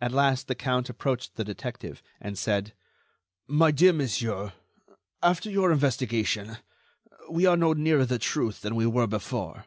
[0.00, 2.72] At last, the count approached the detective, and said:
[3.46, 4.52] "My dear monsieur,
[5.22, 6.56] after your investigation,
[7.30, 9.66] we are no nearer the truth than we were before."